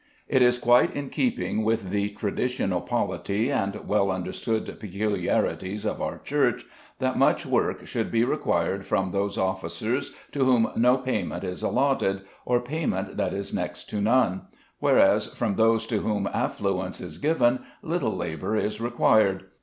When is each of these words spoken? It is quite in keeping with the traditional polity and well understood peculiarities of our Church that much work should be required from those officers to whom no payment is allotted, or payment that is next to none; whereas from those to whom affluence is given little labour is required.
It 0.27 0.41
is 0.41 0.57
quite 0.57 0.95
in 0.95 1.11
keeping 1.11 1.63
with 1.63 1.91
the 1.91 2.09
traditional 2.09 2.81
polity 2.81 3.51
and 3.51 3.87
well 3.87 4.09
understood 4.09 4.65
peculiarities 4.79 5.85
of 5.85 6.01
our 6.01 6.17
Church 6.17 6.65
that 6.97 7.19
much 7.19 7.45
work 7.45 7.85
should 7.85 8.11
be 8.11 8.23
required 8.23 8.83
from 8.83 9.11
those 9.11 9.37
officers 9.37 10.15
to 10.31 10.43
whom 10.43 10.71
no 10.75 10.97
payment 10.97 11.43
is 11.43 11.61
allotted, 11.61 12.21
or 12.45 12.59
payment 12.61 13.15
that 13.17 13.31
is 13.31 13.53
next 13.53 13.91
to 13.91 14.01
none; 14.01 14.41
whereas 14.79 15.27
from 15.27 15.55
those 15.55 15.85
to 15.85 15.99
whom 15.99 16.27
affluence 16.33 16.99
is 16.99 17.19
given 17.19 17.59
little 17.83 18.15
labour 18.15 18.55
is 18.57 18.81
required. 18.81 19.43